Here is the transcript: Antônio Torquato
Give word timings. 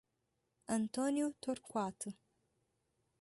Antônio 0.67 1.29
Torquato 1.39 2.11